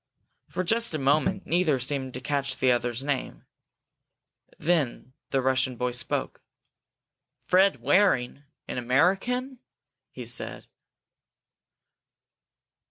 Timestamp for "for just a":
0.47-0.97